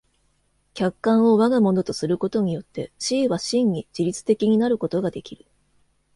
[0.73, 5.45] 客観を我が物とすることによって思惟は真に自律的になることができる。